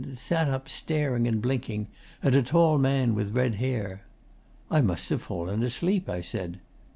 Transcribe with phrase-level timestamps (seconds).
[0.15, 1.87] sat up staring and blinking,
[2.23, 4.01] at a tall man with red hair.
[4.71, 6.59] "I must have fallen asleep," I said.